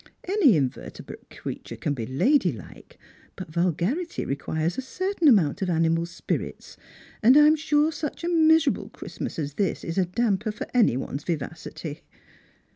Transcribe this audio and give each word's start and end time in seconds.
Any 0.23 0.55
inverte 0.59 1.03
brate 1.05 1.29
creature 1.29 1.75
can 1.75 1.93
be 1.93 2.07
ladylike, 2.07 2.97
but 3.35 3.51
vulgarity 3.53 4.25
requires 4.25 4.75
a 4.75 4.81
certain 4.81 5.27
amount 5.27 5.61
of 5.61 5.69
animal 5.69 6.07
spirits; 6.07 6.75
and 7.21 7.37
I 7.37 7.45
am 7.45 7.55
sure 7.55 7.91
such 7.91 8.23
a 8.23 8.27
miserable 8.27 8.89
Christmas 8.89 9.37
as 9.37 9.53
this 9.53 9.83
is 9.83 9.99
a 9.99 10.05
damper 10.07 10.51
for 10.51 10.65
any 10.73 10.97
one's 10.97 11.23
vivacity." 11.23 12.01